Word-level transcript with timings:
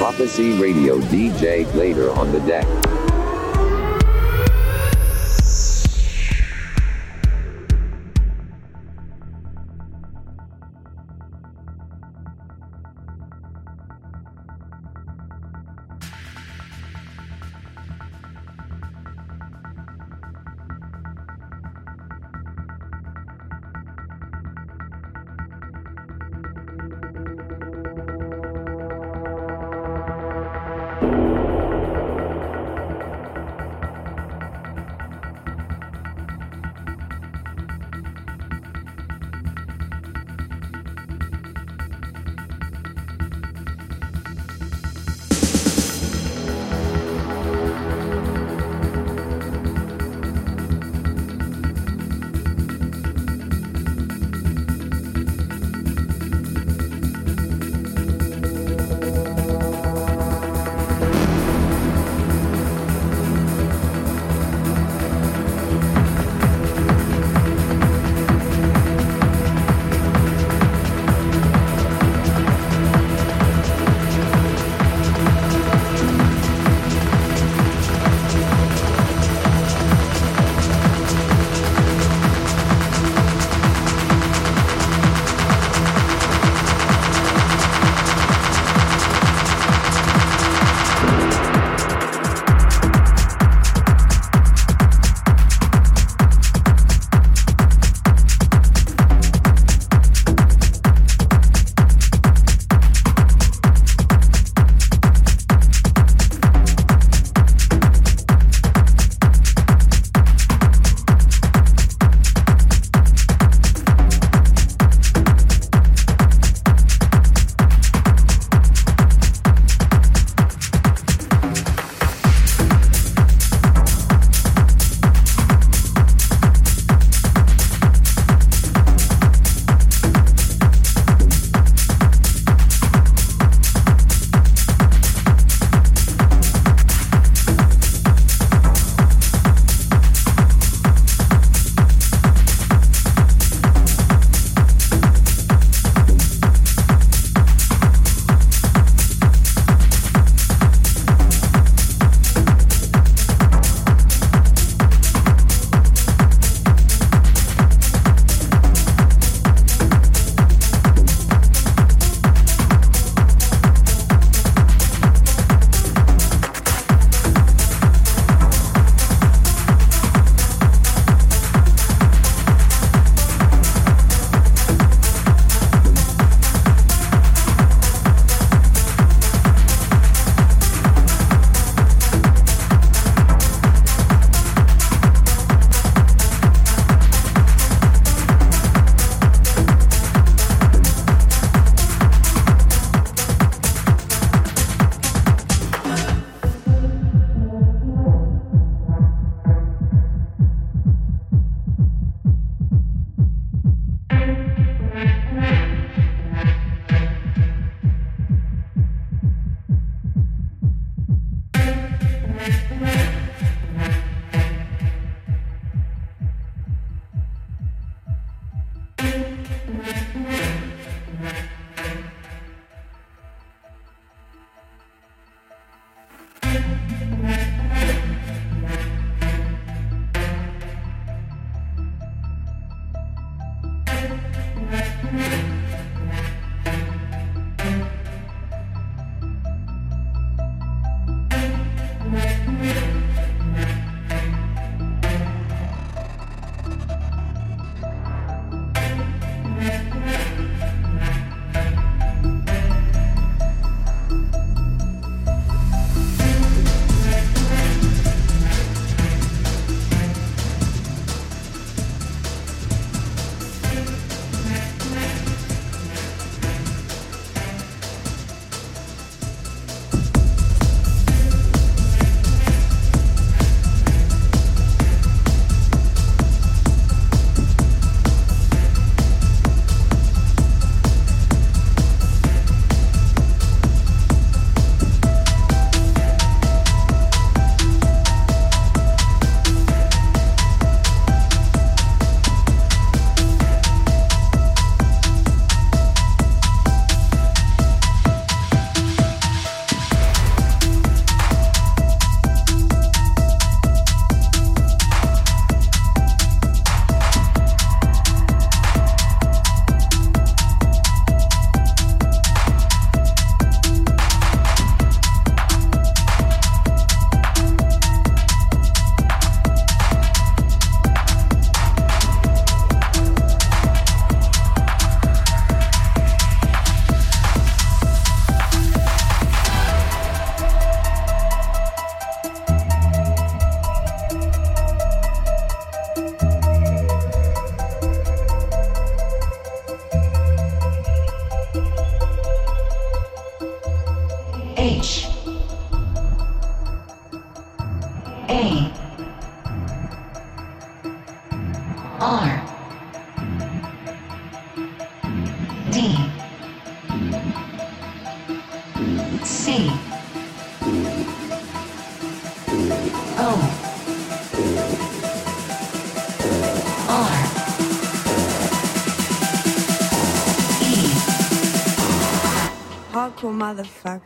Prophecy 0.00 0.52
Radio 0.52 0.98
DJ 0.98 1.70
later 1.74 2.10
on 2.12 2.32
the 2.32 2.40
deck. 2.46 2.89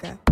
Motherfucker. 0.03 0.24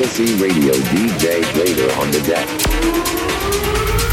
Prophecy 0.00 0.34
Radio 0.42 0.72
DJ 0.72 1.42
Later 1.58 1.92
on 2.00 2.10
the 2.10 2.22
deck. 2.22 4.09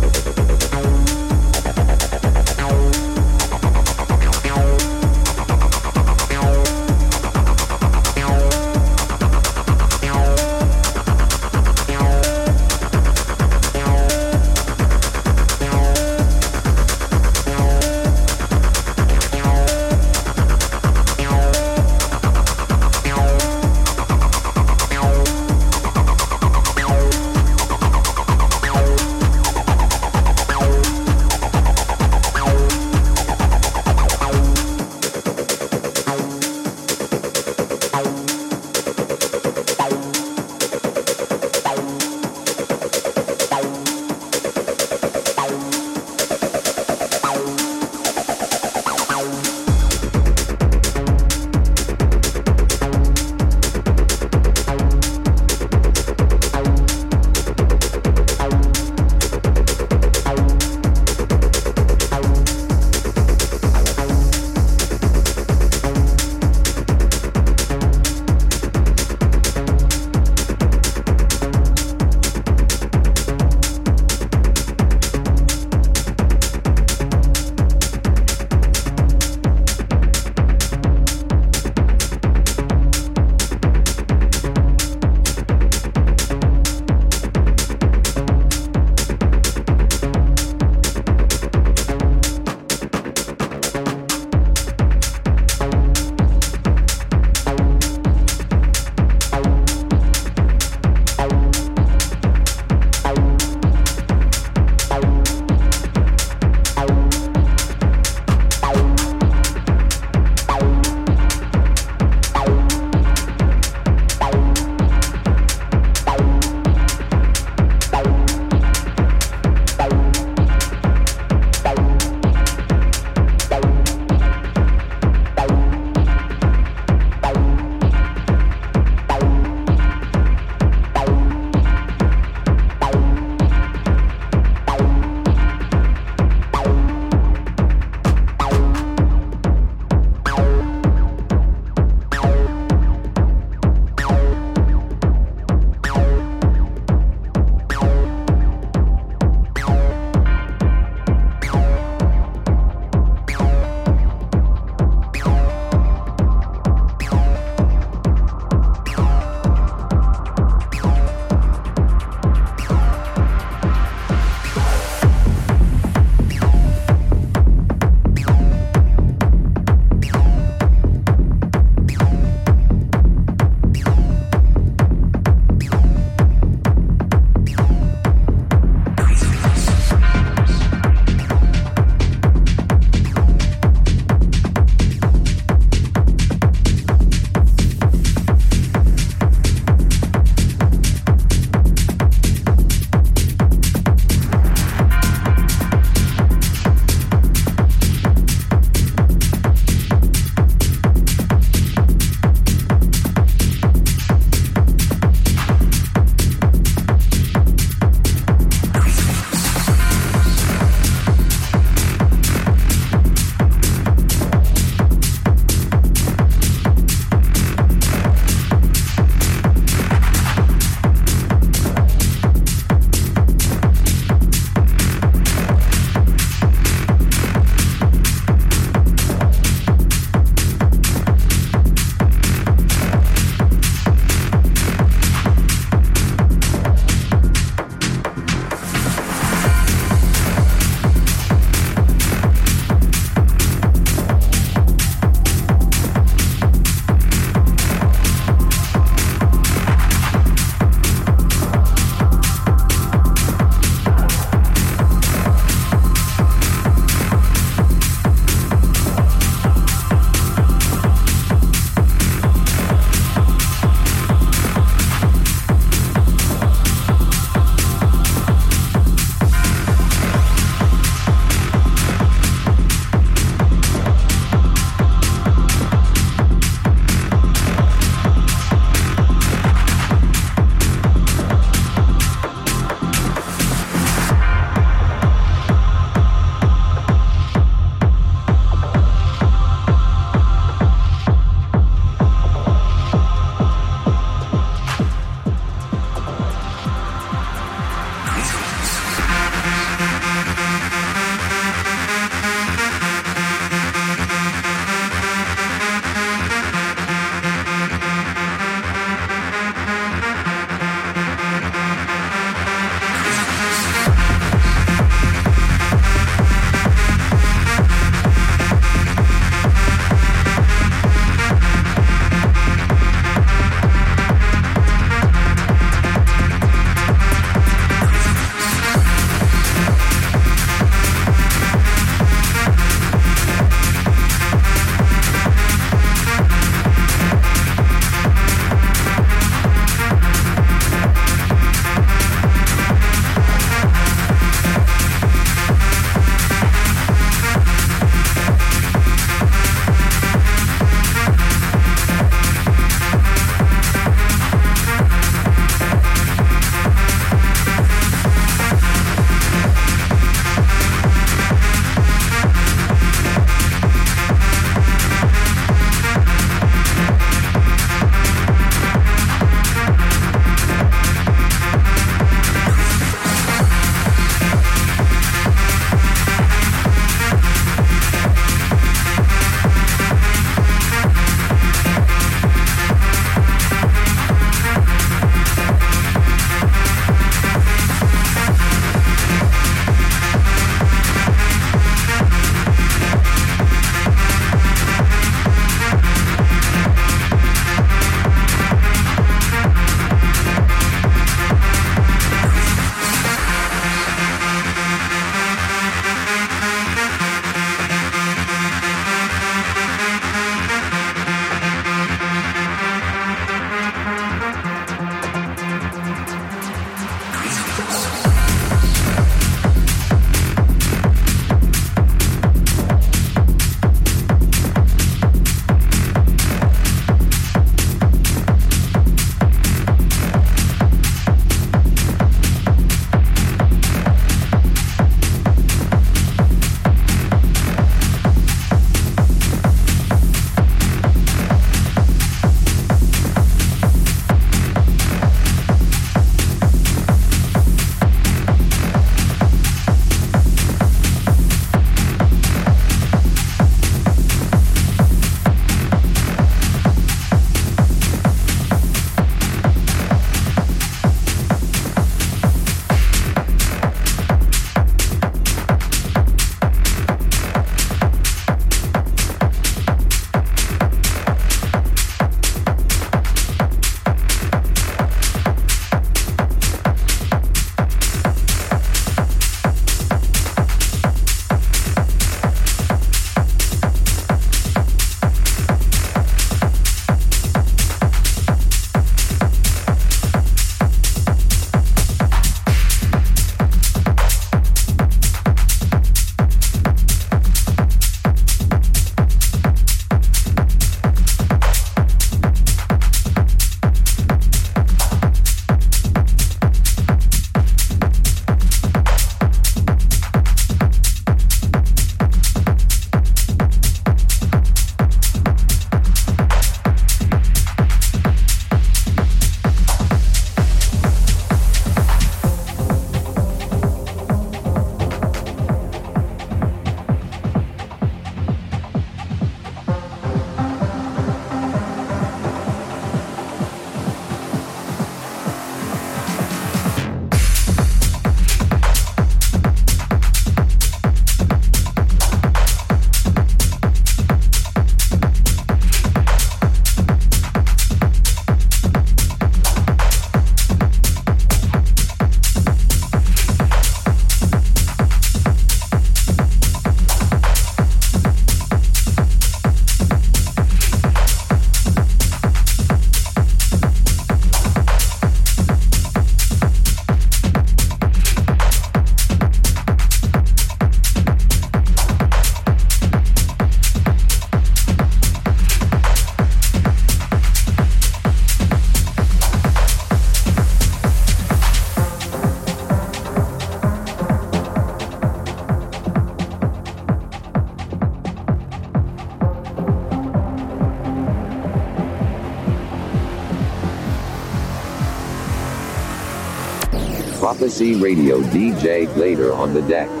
Prophecy 597.41 597.73
Radio 597.73 598.21
DJ 598.21 598.95
later 598.95 599.33
on 599.33 599.51
the 599.51 599.63
deck. 599.63 600.00